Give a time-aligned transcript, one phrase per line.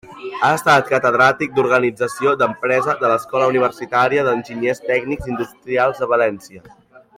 [0.45, 6.67] Ha estat catedràtic d'Organització d'Empresa de l'Escola Universitària d'Enginyers Tècnics Industrials de València.